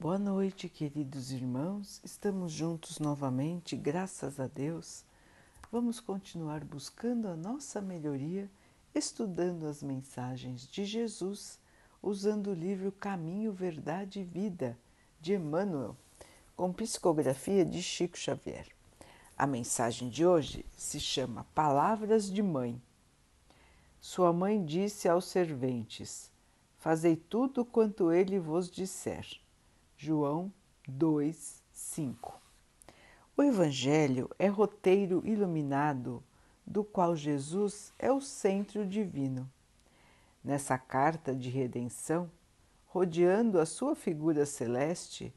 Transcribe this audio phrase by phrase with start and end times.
[0.00, 2.00] Boa noite, queridos irmãos.
[2.04, 5.04] Estamos juntos novamente, graças a Deus.
[5.72, 8.48] Vamos continuar buscando a nossa melhoria,
[8.94, 11.58] estudando as mensagens de Jesus,
[12.00, 14.78] usando o livro Caminho, Verdade e Vida
[15.20, 15.96] de Emmanuel,
[16.54, 18.68] com psicografia de Chico Xavier.
[19.36, 22.80] A mensagem de hoje se chama Palavras de Mãe.
[24.00, 26.30] Sua mãe disse aos serventes:
[26.78, 29.26] Fazei tudo quanto ele vos disser.
[30.00, 30.52] João
[30.86, 32.40] 2, 5.
[33.36, 36.22] O Evangelho é roteiro iluminado
[36.64, 39.50] do qual Jesus é o centro divino.
[40.42, 42.30] Nessa carta de redenção,
[42.86, 45.34] rodeando a sua figura celeste,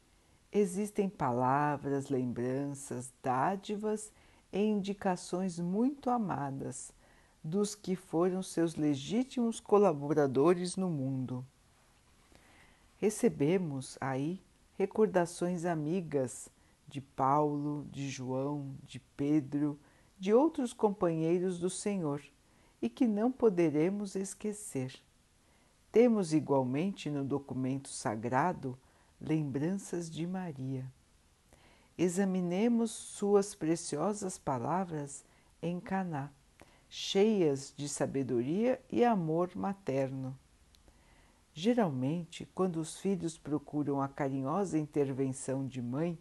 [0.52, 4.12] existem palavras, lembranças, dádivas
[4.52, 6.92] e indicações muito amadas
[7.42, 11.44] dos que foram seus legítimos colaboradores no mundo.
[12.96, 14.40] Recebemos aí
[14.76, 16.48] recordações amigas
[16.88, 19.78] de Paulo, de João, de Pedro,
[20.18, 22.22] de outros companheiros do Senhor
[22.80, 24.94] e que não poderemos esquecer.
[25.90, 28.78] Temos igualmente no documento sagrado
[29.20, 30.84] lembranças de Maria.
[31.96, 35.24] Examinemos suas preciosas palavras
[35.60, 36.32] em Caná
[36.94, 40.38] cheias de sabedoria e amor materno.
[41.54, 46.18] Geralmente, quando os filhos procuram a carinhosa intervenção de mãe,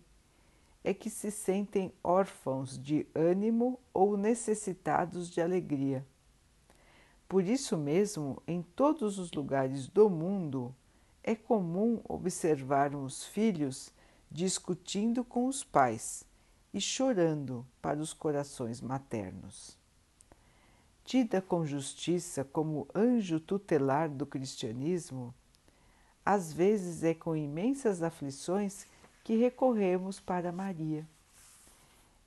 [0.83, 6.05] é que se sentem órfãos de ânimo ou necessitados de alegria.
[7.29, 10.75] Por isso mesmo, em todos os lugares do mundo,
[11.23, 13.93] é comum observar os filhos
[14.29, 16.25] discutindo com os pais
[16.73, 19.80] e chorando para os corações maternos
[21.03, 25.33] tida com justiça como anjo tutelar do cristianismo,
[26.25, 28.85] às vezes é com imensas aflições
[29.23, 31.07] que recorremos para Maria.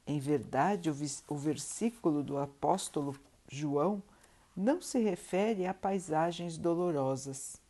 [0.06, 0.90] Em verdade,
[1.28, 3.16] o versículo do apóstolo
[3.48, 4.02] João
[4.56, 7.60] não se refere a paisagens dolorosas.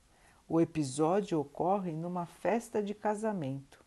[0.49, 3.83] O episódio ocorre numa festa de casamento,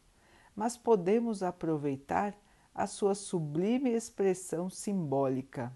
[0.55, 2.35] mas podemos aproveitar
[2.73, 5.71] a sua sublime expressão simbólica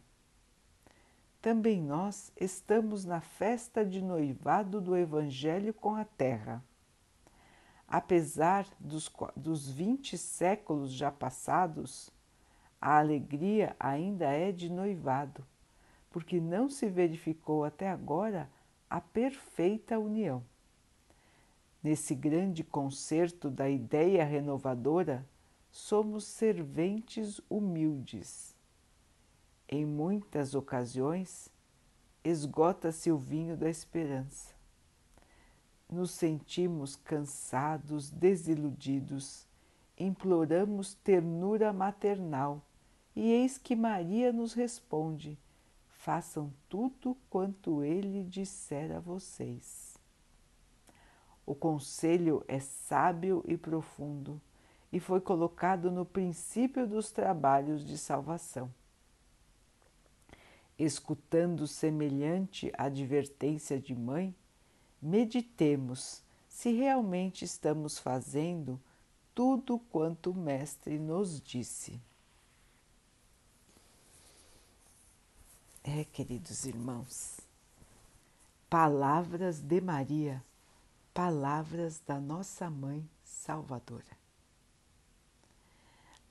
[1.41, 6.63] também nós estamos na festa de noivado do Evangelho com a Terra.
[7.87, 12.11] Apesar dos, dos 20 séculos já passados,
[12.79, 15.43] a alegria ainda é de noivado,
[16.11, 18.47] porque não se verificou até agora
[18.87, 20.43] a perfeita união.
[21.81, 25.27] Nesse grande concerto da ideia renovadora,
[25.71, 28.50] somos serventes humildes
[29.73, 31.49] em muitas ocasiões,
[32.25, 34.53] esgota-se o vinho da esperança.
[35.89, 39.47] Nos sentimos cansados, desiludidos,
[39.97, 42.61] imploramos ternura maternal
[43.15, 45.39] e eis que Maria nos responde:
[45.87, 49.97] façam tudo quanto ele disser a vocês.
[51.45, 54.39] O conselho é sábio e profundo
[54.91, 58.69] e foi colocado no princípio dos trabalhos de salvação
[60.83, 64.35] escutando semelhante advertência de mãe,
[65.01, 68.79] meditemos se realmente estamos fazendo
[69.33, 71.99] tudo quanto o Mestre nos disse.
[75.83, 77.39] É, queridos irmãos,
[78.69, 80.43] palavras de Maria,
[81.13, 84.21] palavras da nossa Mãe Salvadora.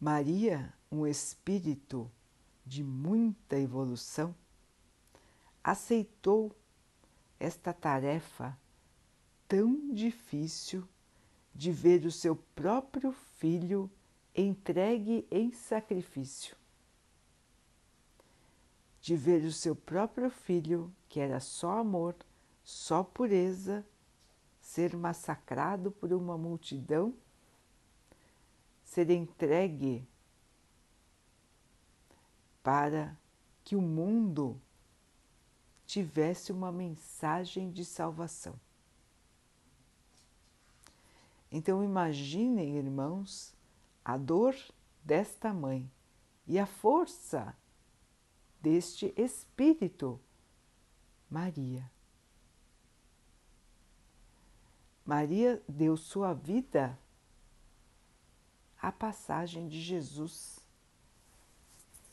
[0.01, 2.11] Maria, um espírito
[2.65, 4.35] de muita evolução,
[5.63, 6.55] aceitou
[7.39, 8.59] esta tarefa
[9.49, 10.87] tão difícil
[11.55, 13.91] de ver o seu próprio filho
[14.35, 16.57] entregue em sacrifício,
[19.01, 22.15] de ver o seu próprio filho, que era só amor,
[22.63, 23.85] só pureza,
[24.61, 27.15] ser massacrado por uma multidão,
[28.85, 30.07] ser entregue
[32.63, 33.17] para
[33.65, 34.61] que o mundo
[35.91, 38.55] tivesse uma mensagem de salvação.
[41.51, 43.53] Então imaginem, irmãos,
[44.05, 44.55] a dor
[45.03, 45.91] desta mãe
[46.47, 47.57] e a força
[48.63, 50.21] deste Espírito,
[51.29, 51.91] Maria.
[55.05, 56.97] Maria deu sua vida
[58.81, 60.61] à passagem de Jesus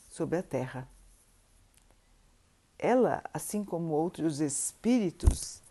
[0.10, 0.90] sobre a terra.
[2.80, 5.62] Ela, assim como outros espíritos,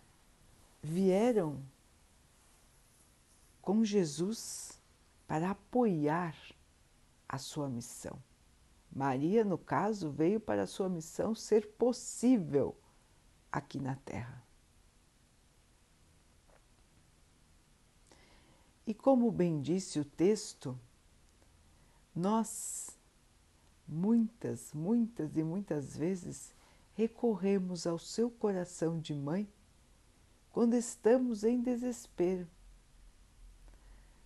[0.82, 1.60] vieram
[3.62, 4.80] com Jesus
[5.26, 6.36] para apoiar
[7.28, 8.18] a sua missão.
[8.92, 12.76] Maria, no caso, veio para a sua missão ser possível
[13.50, 14.42] aqui na Terra.
[18.86, 20.78] E como bem disse o texto,
[22.14, 22.96] nós
[23.86, 26.54] muitas, muitas e muitas vezes
[26.96, 29.46] recorremos ao seu coração de mãe
[30.50, 32.48] quando estamos em desespero,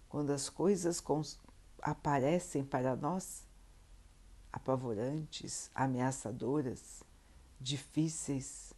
[0.08, 1.02] quando as coisas
[1.82, 3.44] aparecem para nós
[4.52, 7.02] apavorantes, ameaçadoras,
[7.61, 8.72] difíceis,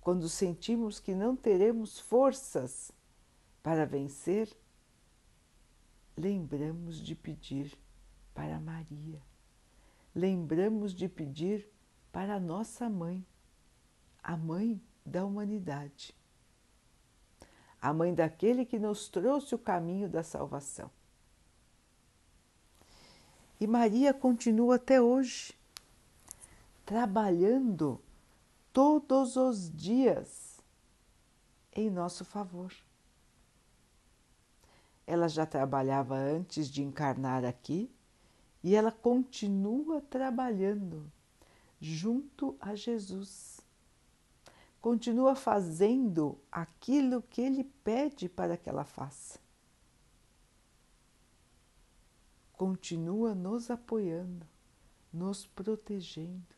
[0.00, 2.90] quando sentimos que não teremos forças
[3.62, 4.52] para vencer,
[6.16, 7.78] lembramos de pedir
[8.34, 9.22] para Maria,
[10.12, 11.70] lembramos de pedir
[12.10, 13.24] para nossa mãe,
[14.26, 16.12] a mãe da humanidade,
[17.80, 20.90] a mãe daquele que nos trouxe o caminho da salvação.
[23.60, 25.56] E Maria continua até hoje,
[26.84, 28.00] trabalhando
[28.72, 30.60] todos os dias
[31.72, 32.74] em nosso favor.
[35.06, 37.88] Ela já trabalhava antes de encarnar aqui
[38.60, 41.08] e ela continua trabalhando
[41.80, 43.55] junto a Jesus.
[44.86, 49.40] Continua fazendo aquilo que ele pede para que ela faça.
[52.56, 54.46] continua nos apoiando,
[55.12, 56.54] nos protegendo,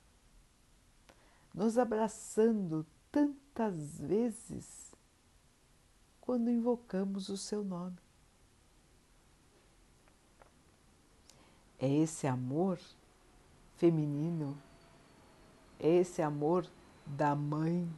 [1.52, 4.94] nos abraçando tantas vezes
[6.20, 7.98] quando invocamos o seu nome.
[11.78, 12.78] É esse amor
[13.76, 14.60] feminino,
[15.80, 16.69] é esse amor
[17.06, 17.88] da mãe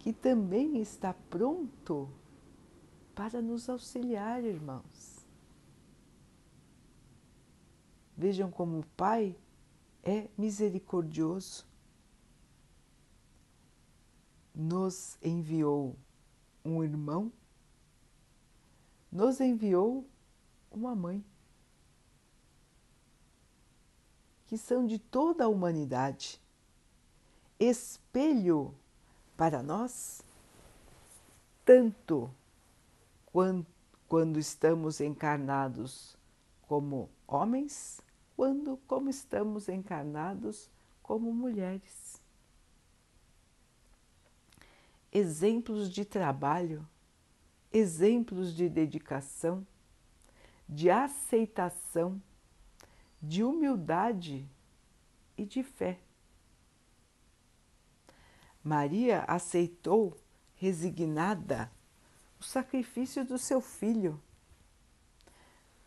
[0.00, 2.10] que também está pronto
[3.14, 5.26] para nos auxiliar, irmãos.
[8.16, 9.36] Vejam como o Pai
[10.02, 11.66] é misericordioso.
[14.54, 15.94] Nos enviou
[16.64, 17.30] um irmão,
[19.12, 20.06] nos enviou
[20.70, 21.24] uma mãe,
[24.46, 26.40] que são de toda a humanidade,
[27.58, 28.74] espelho
[29.40, 30.20] para nós,
[31.64, 32.30] tanto
[34.06, 36.14] quando, estamos encarnados
[36.68, 38.02] como homens,
[38.36, 40.68] quando como estamos encarnados
[41.02, 42.20] como mulheres.
[45.10, 46.86] Exemplos de trabalho,
[47.72, 49.66] exemplos de dedicação,
[50.68, 52.20] de aceitação,
[53.22, 54.46] de humildade
[55.34, 55.98] e de fé.
[58.62, 60.16] Maria aceitou
[60.56, 61.70] resignada
[62.38, 64.20] o sacrifício do seu filho,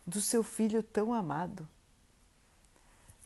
[0.06, 1.68] do seu filho tão amado.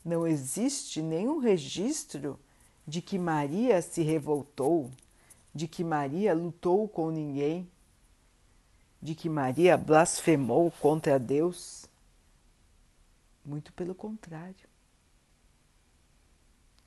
[0.04, 2.38] Não existe nenhum registro
[2.86, 4.90] de que Maria se revoltou,
[5.54, 7.70] de que Maria lutou com ninguém,
[9.00, 11.86] de que Maria blasfemou contra Deus.
[13.44, 14.68] Muito pelo contrário.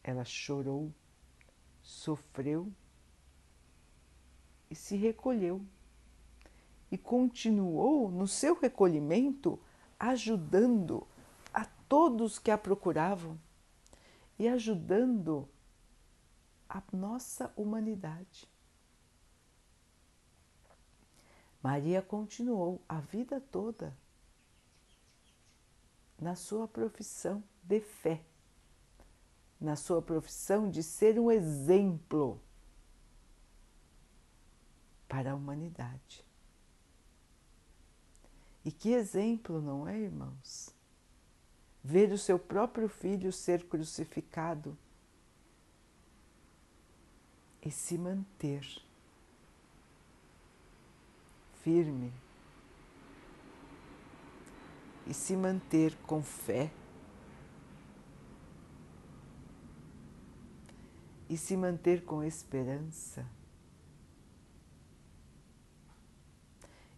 [0.04, 0.92] Ela chorou,
[1.92, 2.72] sofreu
[4.70, 5.62] e se recolheu
[6.90, 9.60] e continuou no seu recolhimento
[10.00, 11.06] ajudando
[11.54, 13.38] a todos que a procuravam
[14.40, 15.48] e ajudando
[16.70, 18.50] a nossa humanidade.
[21.62, 23.96] Maria continuou a vida toda
[26.18, 28.24] na sua profissão de fé,
[29.62, 32.42] na sua profissão de ser um exemplo
[35.08, 36.26] para a humanidade.
[38.66, 40.74] E que exemplo, não é, irmãos?
[41.84, 44.76] Ver o seu próprio filho ser crucificado
[47.62, 48.66] e se manter
[51.64, 52.12] firme
[55.06, 56.72] e se manter com fé
[61.32, 63.26] e se manter com esperança.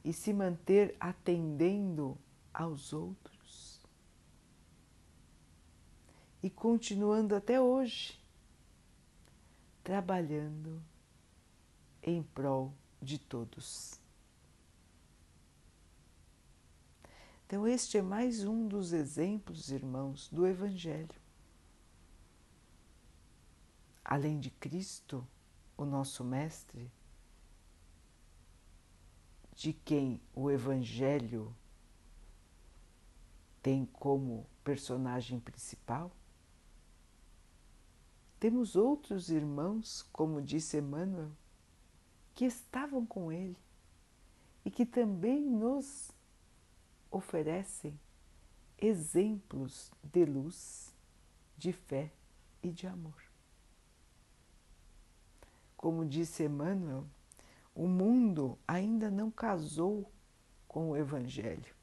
[0.04, 2.18] e se manter atendendo
[2.54, 3.82] aos outros.
[6.42, 8.22] E continuando até hoje,
[9.82, 10.84] trabalhando
[12.02, 13.98] em prol de todos.
[17.46, 21.23] Então, este é mais um dos exemplos, irmãos, do Evangelho.
[24.04, 25.26] Além de Cristo,
[25.78, 26.92] o nosso Mestre,
[29.54, 31.56] de quem o Evangelho
[33.62, 36.12] tem como personagem principal?
[38.40, 41.32] Temos outros irmãos, como disse Emmanuel,
[42.36, 43.58] que estavam com ele
[44.66, 46.12] e que também nos
[47.10, 47.98] oferecem
[48.78, 50.94] exemplos de luz,
[51.58, 52.12] de fé
[52.62, 53.23] e de amor.
[55.84, 57.06] Como disse Emmanuel,
[57.76, 60.10] o mundo ainda não casou
[60.66, 61.76] com o Evangelho.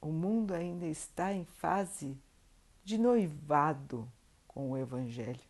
[0.00, 2.16] O mundo ainda está em fase
[2.82, 4.10] de noivado
[4.46, 5.44] com o Evangelho.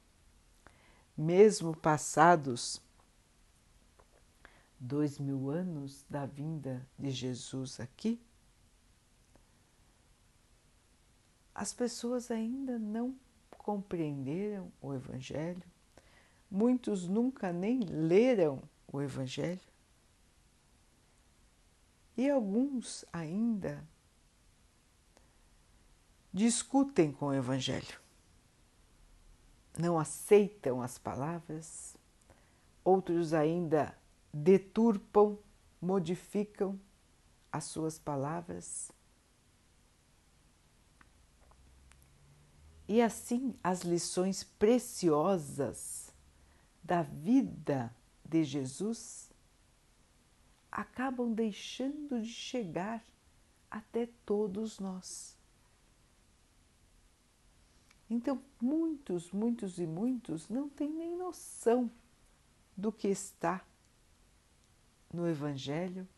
[1.16, 2.82] Mesmo passados
[4.76, 8.20] dois mil anos da vinda de Jesus aqui,
[11.54, 13.14] as pessoas ainda não
[13.56, 15.77] compreenderam o Evangelho,
[16.50, 19.61] muitos nunca nem leram o Evangelho.
[22.17, 23.87] E alguns ainda
[26.33, 28.00] discutem com o Evangelho,
[29.78, 31.97] não aceitam as palavras,
[32.83, 33.97] outros ainda
[34.33, 35.38] deturpam,
[35.81, 36.78] modificam
[37.52, 38.90] as suas palavras.
[42.88, 46.08] E assim as lições preciosas
[46.88, 49.30] da vida de Jesus
[50.73, 53.04] acabam deixando de chegar
[53.71, 55.37] até todos nós.
[58.09, 61.90] Então, muitos, muitos e muitos não têm nem noção
[62.75, 63.62] do que está
[65.12, 66.09] no Evangelho,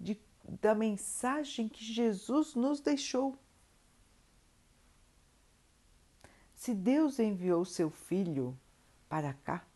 [0.00, 0.20] de,
[0.60, 3.38] da mensagem que Jesus nos deixou.
[6.56, 8.58] Se Deus enviou seu Filho
[9.08, 9.67] para cá,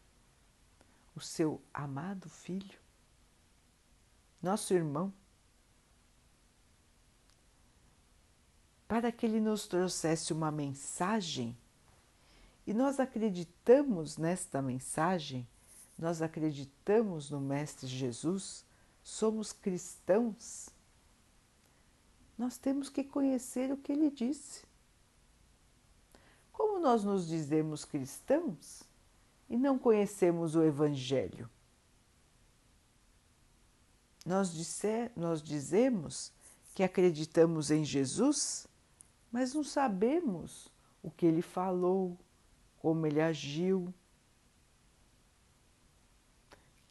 [1.15, 2.79] o seu amado Filho,
[4.43, 5.13] nosso irmão,
[8.89, 11.57] para que ele nos trouxesse uma mensagem
[12.67, 15.49] e nós acreditamos nesta mensagem,
[15.99, 18.65] nós acreditamos no Mestre Jesus,
[19.03, 20.69] somos cristãos,
[22.39, 24.65] nós temos que conhecer o que ele disse.
[26.53, 28.83] Como nós nos dizemos cristãos
[29.53, 31.49] e não conhecemos o Evangelho?
[34.27, 36.33] Nós, disser, nós dizemos
[36.75, 38.67] que acreditamos em Jesus
[39.33, 40.71] mas não sabemos
[41.03, 42.19] o que ele falou,
[42.79, 43.93] como ele agiu,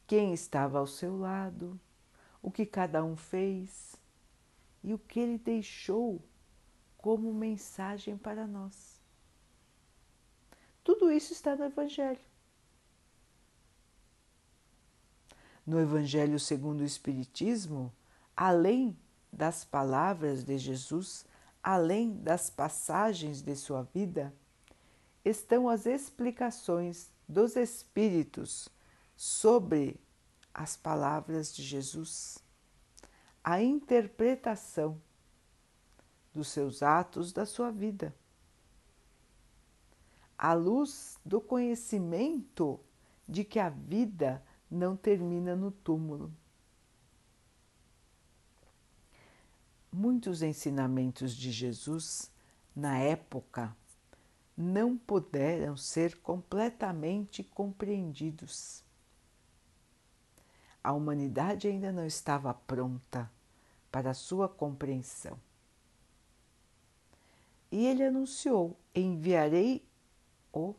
[0.08, 1.80] quem estava ao seu lado,
[2.42, 3.96] o que cada um fez
[4.84, 6.20] e o que ele deixou
[6.98, 9.00] como mensagem para nós.
[10.84, 12.31] Tudo isso está no Evangelho.
[15.66, 17.94] No Evangelho segundo o Espiritismo,
[18.36, 18.98] além
[19.32, 21.26] das palavras de Jesus,
[21.64, 24.34] além das passagens de sua vida,
[25.24, 28.68] estão as explicações dos Espíritos
[29.16, 30.00] sobre
[30.54, 32.40] as palavras de Jesus,
[33.44, 35.00] a interpretação
[36.34, 38.14] dos seus atos da sua vida,
[40.38, 42.80] à luz do conhecimento
[43.28, 46.32] de que a vida não termina no túmulo.
[49.92, 52.32] muitos ensinamentos de Jesus
[52.74, 53.76] na época
[54.56, 58.84] não puderam ser completamente compreendidos.
[60.84, 63.30] A humanidade ainda não estava pronta
[63.92, 65.38] para sua compreensão.
[67.72, 69.86] E ele anunciou: enviarei
[70.54, 70.74] o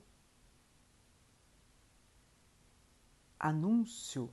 [3.42, 4.32] anúncio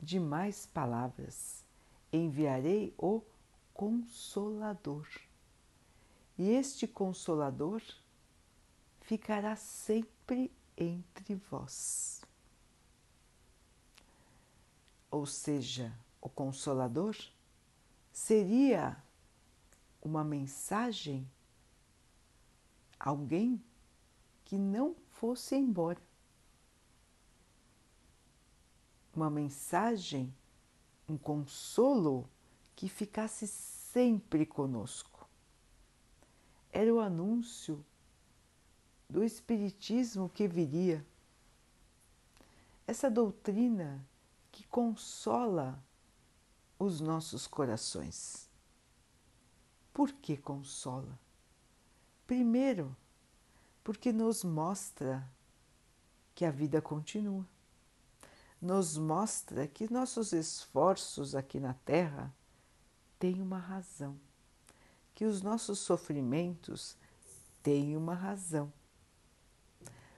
[0.00, 1.64] de mais palavras,
[2.12, 3.22] enviarei o
[3.72, 5.08] Consolador.
[6.36, 7.80] E este Consolador
[9.02, 12.22] ficará sempre entre vós.
[15.08, 17.16] Ou seja, o Consolador
[18.10, 19.00] seria
[20.02, 21.30] uma mensagem,
[22.98, 23.62] alguém
[24.44, 26.02] que não fosse embora.
[29.14, 30.34] Uma mensagem,
[31.08, 32.28] um consolo
[32.74, 35.28] que ficasse sempre conosco.
[36.72, 37.84] Era o anúncio
[39.08, 41.06] do Espiritismo que viria,
[42.86, 44.04] essa doutrina
[44.50, 45.82] que consola
[46.78, 48.50] os nossos corações.
[49.92, 51.18] Por que consola?
[52.26, 52.96] Primeiro,
[53.84, 55.28] porque nos mostra
[56.34, 57.46] que a vida continua,
[58.64, 62.34] nos mostra que nossos esforços aqui na Terra
[63.18, 64.18] têm uma razão,
[65.14, 66.96] que os nossos sofrimentos
[67.62, 68.72] têm uma razão.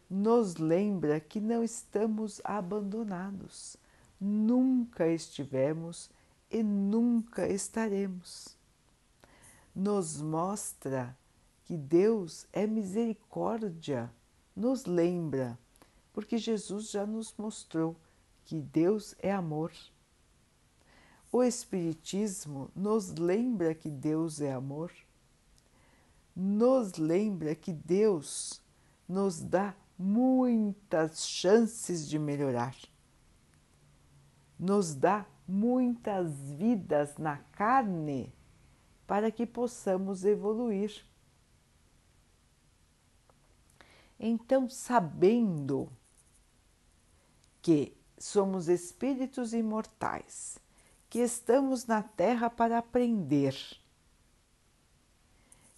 [0.09, 3.77] Nos lembra que não estamos abandonados,
[4.21, 6.09] nunca estivemos
[6.49, 8.57] e nunca estaremos.
[9.75, 11.19] Nos mostra
[11.65, 14.09] que Deus é misericórdia,
[14.55, 15.59] nos lembra,
[16.13, 17.97] porque Jesus já nos mostrou
[18.47, 19.73] que Deus é amor.
[21.33, 24.93] O Espiritismo nos lembra que Deus é amor,
[26.35, 28.63] nos lembra que Deus
[29.09, 32.77] nos dá muitas chances de melhorar,
[34.59, 38.33] nos dá muitas vidas na carne
[39.07, 41.05] para que possamos evoluir.
[44.19, 45.91] Então, sabendo
[47.61, 50.59] que somos espíritos imortais,
[51.09, 53.57] que estamos na Terra para aprender,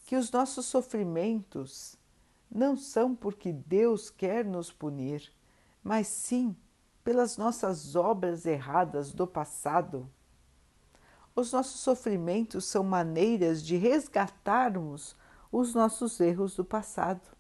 [0.07, 1.97] que os nossos sofrimentos
[2.51, 5.33] não são porque Deus quer nos punir,
[5.83, 6.57] mas sim
[7.05, 10.09] pelas nossas obras erradas do passado.
[11.35, 15.15] Os nossos sofrimentos são maneiras de resgatarmos
[15.53, 17.38] os nossos erros do passado.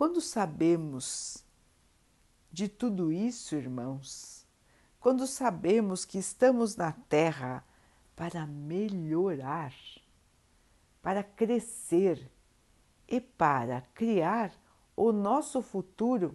[0.00, 1.44] Quando sabemos
[2.50, 4.46] de tudo isso, irmãos,
[4.98, 7.62] quando sabemos que estamos na Terra
[8.16, 9.74] para melhorar,
[11.02, 12.32] para crescer
[13.06, 14.50] e para criar
[14.96, 16.34] o nosso futuro,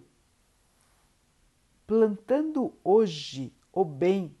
[1.88, 4.36] plantando hoje o bem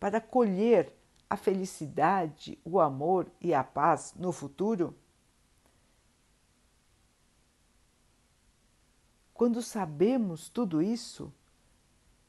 [0.00, 0.98] para colher
[1.28, 4.96] a felicidade, o amor e a paz no futuro,
[9.42, 11.34] Quando sabemos tudo isso,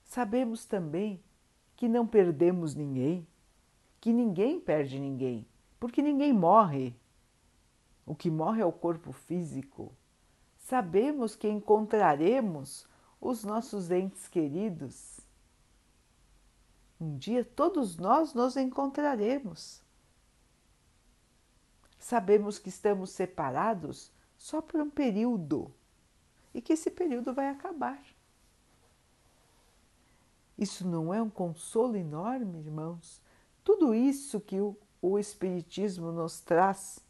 [0.04, 1.24] sabemos também
[1.76, 3.28] que não perdemos ninguém,
[4.02, 5.46] que ninguém perde ninguém,
[5.80, 7.00] porque ninguém morre.
[8.04, 9.94] O que morre é o corpo físico.
[10.58, 12.88] Sabemos que encontraremos
[13.22, 15.20] os nossos entes queridos.
[17.00, 19.84] Um dia todos nós nos encontraremos.
[22.00, 25.72] Sabemos que estamos separados só por um período
[26.54, 28.02] e que esse período vai acabar.
[30.58, 33.22] Isso não é um consolo enorme, irmãos?
[33.64, 37.04] Tudo isso que o, o Espiritismo nos traz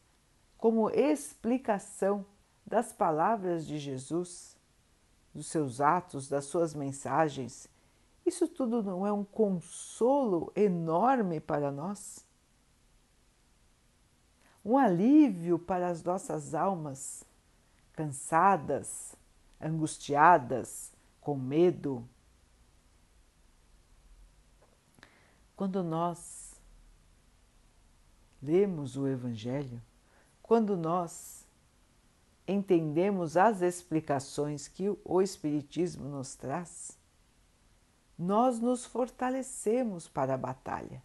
[0.58, 2.26] como explicação
[2.66, 4.58] das palavras de Jesus,
[5.34, 7.68] dos seus atos, das suas mensagens,
[8.26, 12.26] isso tudo não é um consolo enorme para nós?
[14.64, 17.26] Um alívio para as nossas almas
[17.92, 19.16] cansadas,
[19.64, 22.08] angustiadas, com medo.
[25.56, 26.62] Quando nós
[28.42, 29.82] lemos o Evangelho,
[30.42, 31.48] quando nós
[32.48, 36.98] entendemos as explicações que o Espiritismo nos traz,
[38.18, 41.02] nós nos fortalecemos para a batalha.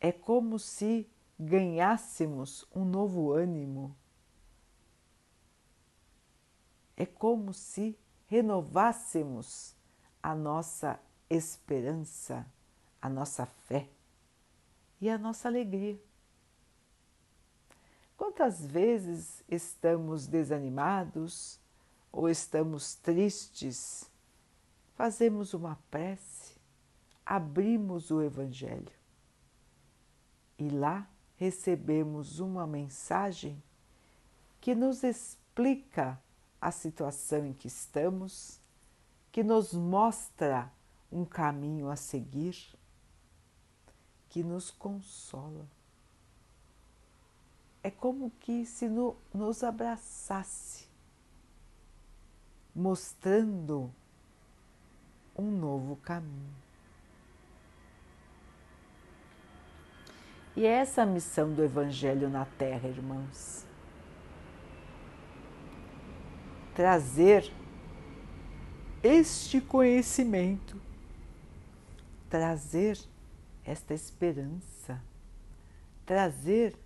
[0.00, 3.96] É como se ganhássemos um novo ânimo
[6.96, 9.74] é como se renovássemos
[10.22, 12.46] a nossa esperança,
[13.00, 13.88] a nossa fé
[15.00, 16.00] e a nossa alegria.
[18.16, 21.60] Quantas vezes estamos desanimados
[22.10, 24.10] ou estamos tristes,
[24.94, 26.54] fazemos uma prece,
[27.24, 28.92] abrimos o Evangelho
[30.58, 33.62] e lá recebemos uma mensagem
[34.60, 36.18] que nos explica
[36.60, 38.60] a situação em que estamos,
[39.30, 40.72] que nos mostra
[41.10, 42.56] um caminho a seguir,
[44.28, 45.66] que nos consola.
[47.82, 50.86] É como que se no, nos abraçasse,
[52.74, 53.92] mostrando
[55.36, 56.54] um novo caminho.
[60.56, 63.65] E é essa missão do Evangelho na Terra, irmãos
[66.76, 67.50] trazer
[69.02, 70.78] este conhecimento,
[72.28, 72.98] trazer
[73.64, 75.02] esta esperança,
[76.04, 76.78] trazer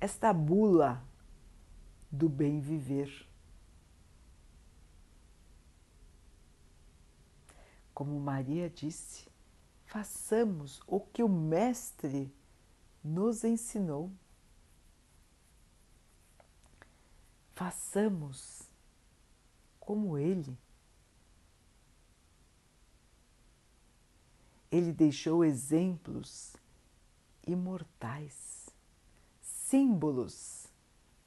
[0.00, 1.04] esta bula
[2.10, 3.28] do bem viver.
[7.92, 9.28] Como Maria disse,
[9.84, 12.34] façamos o que o Mestre
[13.04, 14.10] nos ensinou.
[17.54, 18.67] Façamos
[19.88, 20.54] como ele.
[24.70, 26.52] Ele deixou exemplos
[27.46, 28.68] imortais,
[29.40, 30.66] símbolos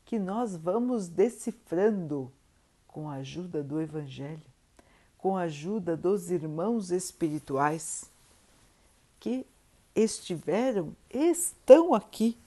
[0.05, 2.31] que nós vamos decifrando
[2.87, 4.45] com a ajuda do Evangelho,
[5.17, 8.11] com a ajuda dos irmãos espirituais
[9.19, 9.43] que
[9.95, 12.37] estiveram, estão aqui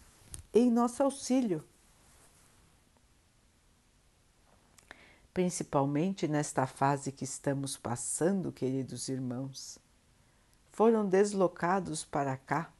[0.52, 1.64] em nosso auxílio.
[5.34, 9.80] Principalmente nesta fase que estamos passando, queridos irmãos,
[10.70, 12.72] foram deslocados para cá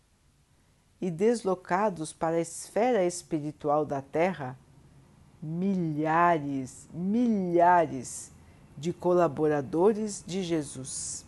[1.00, 4.56] e deslocados para a esfera espiritual da Terra
[5.42, 8.30] milhares, milhares
[8.78, 11.26] de colaboradores de Jesus,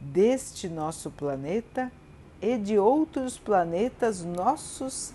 [0.00, 1.92] deste nosso planeta
[2.40, 5.12] e de outros planetas nossos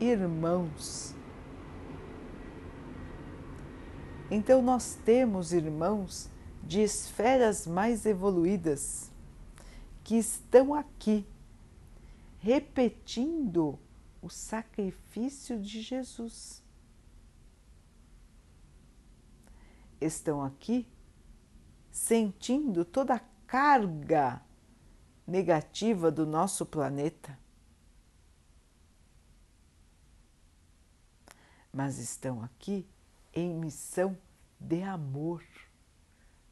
[0.00, 1.11] irmãos.
[4.34, 6.26] Então, nós temos irmãos
[6.62, 9.12] de esferas mais evoluídas
[10.02, 11.26] que estão aqui
[12.38, 13.78] repetindo
[14.22, 16.64] o sacrifício de Jesus.
[20.00, 20.88] Estão aqui
[21.90, 24.40] sentindo toda a carga
[25.26, 27.38] negativa do nosso planeta.
[31.70, 32.88] Mas estão aqui
[33.32, 34.16] em missão
[34.58, 35.44] de amor,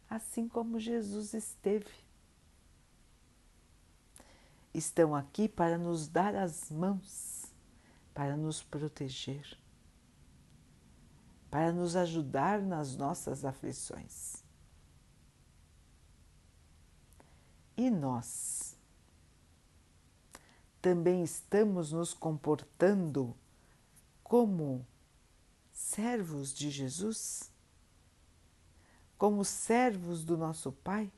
[0.09, 1.93] assim como Jesus esteve.
[4.73, 7.53] Estão aqui para nos dar as mãos,
[8.15, 9.59] para nos proteger,
[11.51, 14.45] para nos ajudar nas nossas aflições.
[17.77, 18.77] E nós
[20.81, 23.37] também estamos nos comportando
[24.23, 24.87] como
[25.91, 27.51] servos de Jesus?
[29.19, 31.11] Como servos do nosso Pai?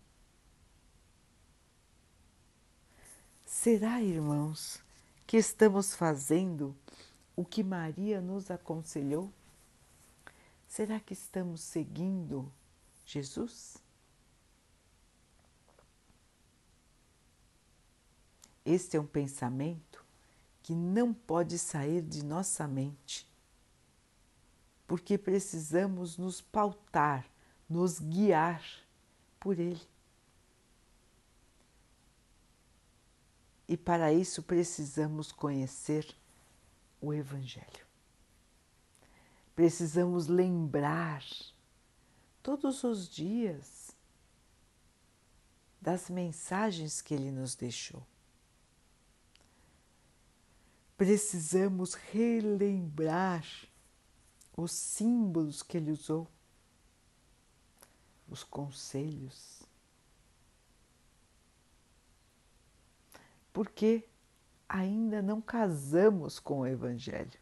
[3.45, 4.81] Será, irmãos,
[5.27, 6.75] que estamos fazendo
[7.37, 9.31] o que Maria nos aconselhou?
[10.67, 12.51] Será que estamos seguindo
[13.05, 13.77] Jesus?
[18.65, 20.03] Este é um pensamento
[20.63, 23.31] que não pode sair de nossa mente,
[24.93, 27.27] porque precisamos nos pautar,
[27.67, 28.63] nos guiar
[29.41, 29.81] por Ele.
[33.67, 36.15] E para isso precisamos conhecer
[37.01, 37.87] o Evangelho.
[39.57, 41.25] Precisamos lembrar
[42.43, 43.97] todos os dias
[45.81, 48.07] das mensagens que Ele nos deixou
[51.03, 53.45] precisamos relembrar
[54.57, 56.29] os símbolos que ele usou,
[58.29, 59.63] os conselhos.
[63.53, 64.09] Porque
[64.69, 67.39] ainda não casamos com o Evangelho.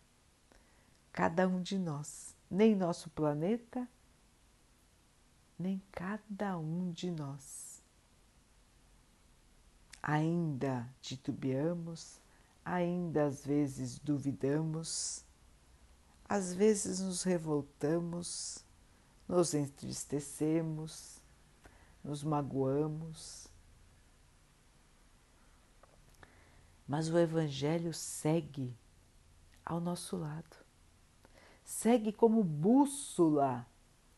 [1.12, 3.88] Cada um de nós, nem nosso planeta,
[5.58, 7.82] nem cada um de nós.
[10.02, 12.20] Ainda titubeamos,
[12.64, 15.24] ainda às vezes duvidamos,
[16.30, 18.64] às vezes nos revoltamos,
[19.26, 21.20] nos entristecemos,
[22.04, 23.48] nos magoamos.
[26.86, 28.78] Mas o Evangelho segue
[29.66, 30.56] ao nosso lado,
[31.64, 33.66] segue como bússola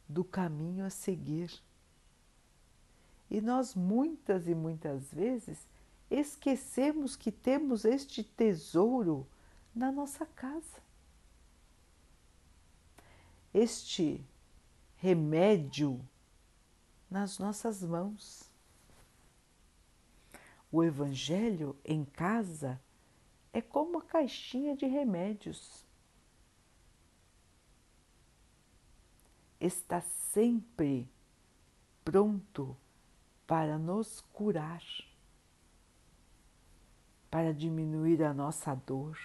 [0.06, 1.50] do caminho a seguir.
[3.30, 5.66] E nós muitas e muitas vezes
[6.10, 9.26] esquecemos que temos este tesouro
[9.74, 10.91] na nossa casa.
[13.52, 14.24] Este
[14.96, 16.00] remédio
[17.10, 18.50] nas nossas mãos.
[20.70, 22.80] O Evangelho em casa
[23.52, 25.86] é como uma caixinha de remédios.
[29.60, 31.08] Está sempre
[32.04, 32.76] pronto
[33.46, 34.82] para nos curar
[37.32, 39.18] para diminuir a nossa dor,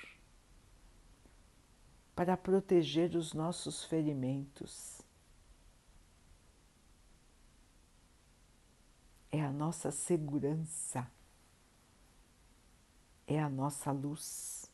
[2.17, 5.03] para proteger os nossos ferimentos.
[9.32, 11.08] É a nossa segurança,
[13.27, 14.67] é a nossa luz.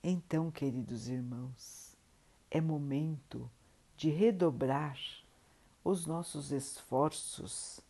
[0.00, 1.96] Então, queridos irmãos,
[2.48, 3.50] é momento
[3.96, 4.96] de redobrar
[5.82, 7.80] os nossos esforços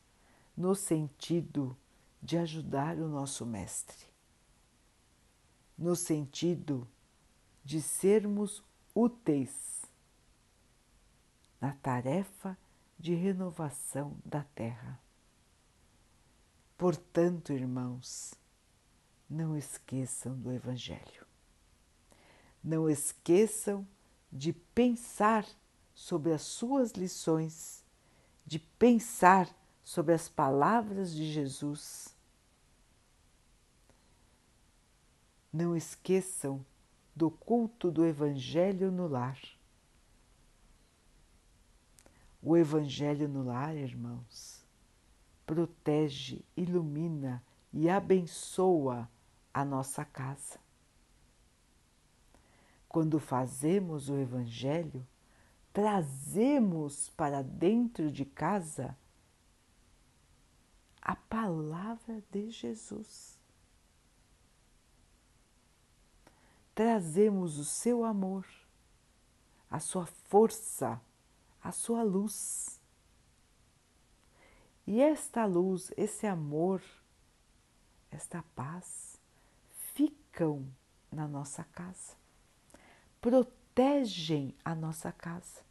[0.57, 1.77] no sentido
[2.23, 4.08] de ajudar o nosso Mestre,
[5.79, 6.89] no sentido
[7.65, 8.63] de sermos
[8.95, 9.87] úteis
[11.61, 12.59] na tarefa
[12.99, 15.01] de renovação da terra.
[16.77, 18.35] Portanto, irmãos,
[19.29, 21.27] não esqueçam do Evangelho.
[22.63, 23.87] Não esqueçam
[24.33, 25.47] de pensar
[25.95, 27.85] sobre as suas lições,
[28.47, 29.49] de pensar
[29.83, 32.15] sobre as palavras de Jesus.
[35.53, 36.65] Não esqueçam
[37.15, 39.41] do culto do Evangelho no lar.
[42.43, 44.65] O Evangelho no lar, irmãos,
[45.45, 49.11] protege, ilumina e abençoa
[49.53, 50.61] a nossa casa.
[52.89, 55.07] Quando fazemos o Evangelho,
[55.73, 58.97] trazemos para dentro de casa
[61.01, 63.38] a palavra de Jesus.
[66.79, 68.47] Trazemos o seu amor,
[69.69, 71.01] a sua força,
[71.61, 72.81] a sua luz.
[74.87, 76.81] E esta luz, esse amor,
[78.13, 79.19] esta paz
[79.93, 80.65] ficam
[81.11, 82.15] na nossa casa,
[83.21, 85.63] protegem a nossa casa.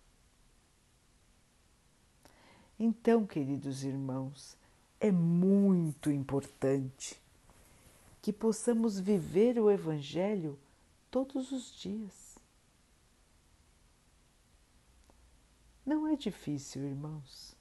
[2.77, 4.57] Então, queridos irmãos,
[4.99, 7.17] é muito importante
[8.21, 10.59] que possamos viver o Evangelho
[11.25, 12.37] todos os dias.
[15.83, 17.55] Não é difícil, irmãos,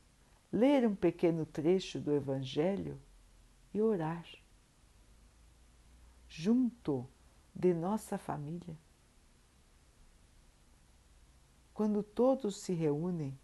[0.53, 3.01] ler um pequeno trecho do Evangelho
[3.73, 4.27] e orar
[6.29, 7.09] junto
[7.55, 8.77] de nossa família.
[11.73, 13.39] Quando todos se reúnem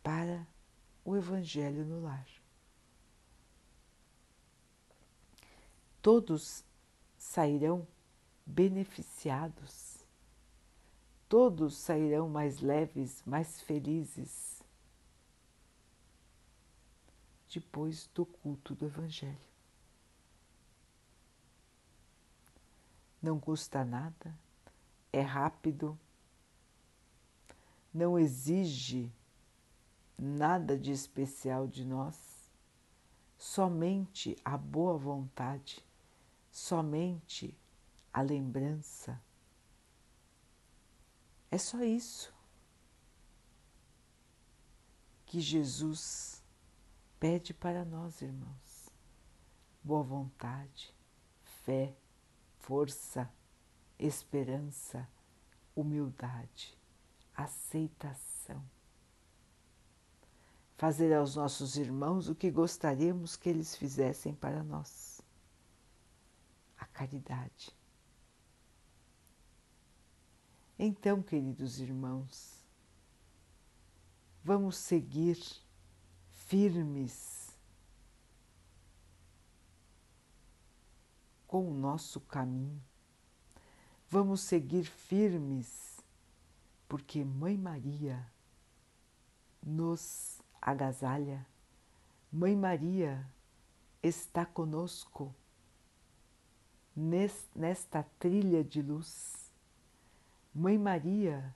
[0.00, 0.46] para
[1.04, 2.28] o Evangelho no lar.
[6.00, 6.64] Todos
[7.34, 7.84] sairão
[8.46, 10.06] beneficiados,
[11.28, 14.62] todos sairão mais leves, mais felizes
[17.52, 19.36] depois do culto do Evangelho.
[23.20, 24.32] Não custa nada,
[25.12, 25.98] é rápido,
[27.92, 29.12] não exige
[30.16, 32.16] nada de especial de nós,
[33.36, 35.84] somente a boa vontade,
[36.54, 37.58] somente
[38.12, 39.20] a lembrança.
[41.50, 42.32] É só isso
[45.26, 46.44] que Jesus
[47.18, 48.88] pede para nós, irmãos.
[49.82, 50.94] Boa vontade,
[51.64, 51.92] fé,
[52.60, 53.28] força,
[53.98, 55.08] esperança,
[55.74, 56.78] humildade,
[57.34, 58.64] aceitação.
[60.76, 65.13] Fazer aos nossos irmãos o que gostaríamos que eles fizessem para nós.
[67.04, 67.70] Caridade.
[70.78, 72.64] Então, queridos irmãos,
[74.42, 75.38] vamos seguir
[76.30, 77.54] firmes
[81.46, 82.82] com o nosso caminho.
[84.08, 86.00] Vamos seguir firmes,
[86.88, 88.26] porque Mãe Maria
[89.62, 91.46] nos agasalha.
[92.32, 93.30] Mãe Maria
[94.02, 95.34] está conosco
[96.96, 99.52] nesta trilha de luz.
[100.54, 101.54] Mãe Maria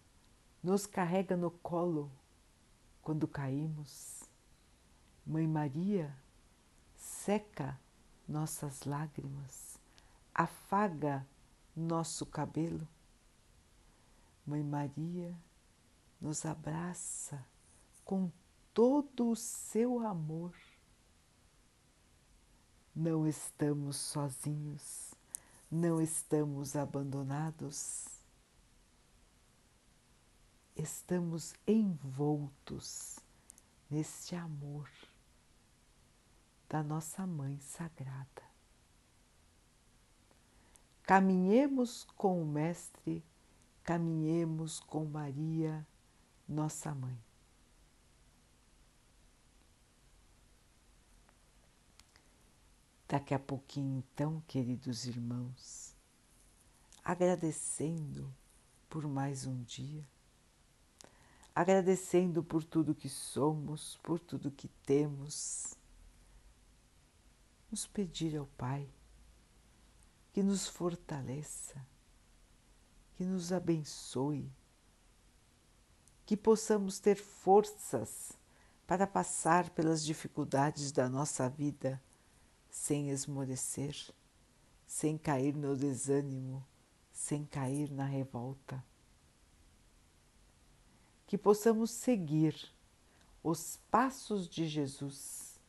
[0.62, 2.11] nos carrega no colo
[3.03, 4.24] quando caímos.
[5.24, 6.14] Mãe Maria
[6.96, 7.79] seca
[8.27, 9.79] nossas lágrimas,
[10.35, 11.27] afaga
[11.74, 12.87] nosso cabelo.
[14.46, 15.35] Mãe Maria
[16.20, 17.44] nos abraça
[18.05, 18.31] com
[18.74, 20.55] todo o seu amor.
[22.94, 25.08] Não estamos sozinhos,
[25.70, 28.07] não estamos abandonados,
[30.74, 33.18] estamos envoltos
[33.90, 34.88] neste amor
[36.68, 38.48] da nossa Mãe Sagrada.
[41.02, 43.24] Caminhemos com o Mestre,
[43.83, 45.87] caminhemos com Maria,
[46.46, 47.28] nossa Mãe.
[53.09, 55.97] Daqui a pouquinho, então, queridos irmãos,
[57.03, 58.31] agradecendo
[58.87, 60.07] por mais um dia,
[61.55, 65.75] agradecendo por tudo que somos, por tudo que temos,
[67.71, 68.87] nos pedir ao Pai
[70.38, 71.85] que nos fortaleça,
[73.16, 74.53] que nos abençoe,
[76.27, 78.33] que possamos ter forças
[78.87, 82.01] para passar pelas dificuldades da nossa vida
[82.68, 83.96] sem esmorecer,
[84.87, 86.64] sem cair no desânimo,
[87.11, 88.83] sem cair na revolta.
[91.28, 92.74] que possamos seguir
[93.44, 95.61] os passos de Jesus,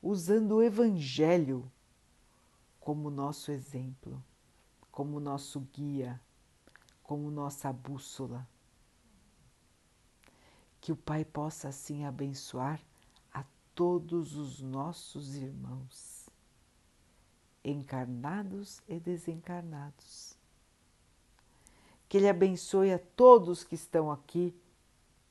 [0.00, 1.70] usando o Evangelho
[2.78, 4.22] como nosso exemplo,
[4.92, 6.20] como nosso guia,
[7.02, 8.48] como nossa bússola.
[10.80, 12.80] Que o Pai possa assim abençoar
[13.74, 16.28] todos os nossos irmãos,
[17.64, 20.36] encarnados e desencarnados
[22.12, 24.54] que Ele abençoe a todos que estão aqui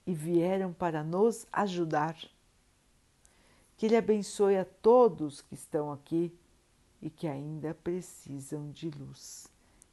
[0.03, 2.17] e vieram para nos ajudar.
[3.77, 6.35] Que Ele abençoe a todos que estão aqui
[6.99, 9.47] e que ainda precisam de luz,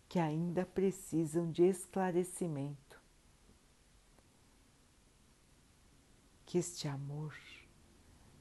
[0.09, 2.99] que ainda precisam de esclarecimento.
[6.47, 7.35] Que este amor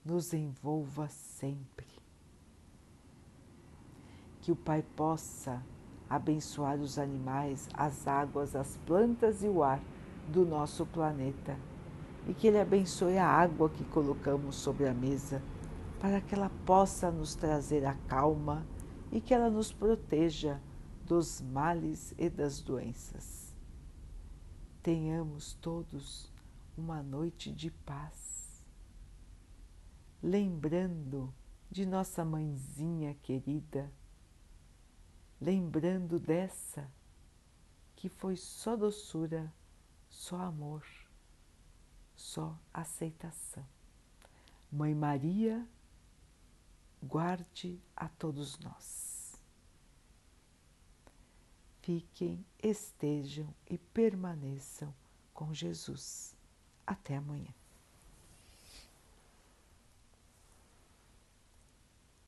[0.07, 1.85] nos envolva sempre.
[4.41, 5.61] Que o Pai possa
[6.09, 9.81] abençoar os animais, as águas, as plantas e o ar
[10.29, 11.57] do nosso planeta.
[12.25, 15.41] E que Ele abençoe a água que colocamos sobre a mesa,
[15.99, 18.65] para que ela possa nos trazer a calma
[19.11, 20.61] e que ela nos proteja
[21.05, 23.53] dos males e das doenças.
[24.81, 26.31] Tenhamos todos
[26.77, 28.26] uma noite de paz,
[30.27, 31.33] lembrando
[31.71, 33.89] de nossa mãezinha querida
[35.39, 36.91] lembrando dessa
[37.95, 39.53] que foi só doçura,
[40.09, 40.85] só amor,
[42.15, 43.65] só aceitação.
[44.71, 45.67] Mãe Maria,
[47.01, 49.41] guarde a todos nós.
[51.81, 54.93] Fiquem, estejam e permaneçam
[55.33, 56.35] com Jesus.
[56.85, 57.53] Até amanhã.